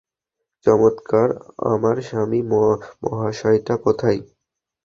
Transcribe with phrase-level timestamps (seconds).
[0.65, 1.29] চমৎকার,
[1.71, 2.39] আমার স্বামী
[3.03, 4.19] মহাশয়টা কোথায়?